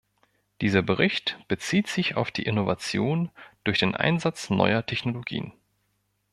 Dieser 0.61 0.81
Bericht 0.81 1.37
bezieht 1.47 1.85
sich 1.85 2.15
auf 2.17 2.31
die 2.31 2.41
Innovation 2.41 3.29
durch 3.63 3.77
den 3.77 3.93
Einsatz 3.93 4.49
neuer 4.49 4.83
Technologien. 4.83 5.53